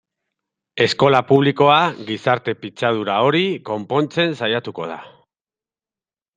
Eskola 0.85 1.19
publikoa 1.31 1.75
gizarte 2.09 2.57
pitzadura 2.63 3.19
hori 3.29 3.45
konpontzen 3.71 4.37
saiatuko 4.43 4.91
da. 4.97 5.01